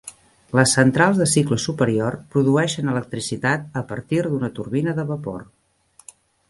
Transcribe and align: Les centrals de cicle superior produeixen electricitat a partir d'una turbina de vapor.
Les 0.59 0.71
centrals 0.77 1.19
de 1.23 1.27
cicle 1.33 1.57
superior 1.65 2.17
produeixen 2.37 2.91
electricitat 2.97 3.79
a 3.83 3.85
partir 3.93 4.27
d'una 4.29 4.53
turbina 4.61 5.01
de 5.03 5.11
vapor. 5.13 5.51